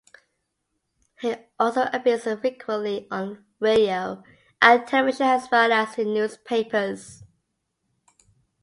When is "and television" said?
4.59-5.27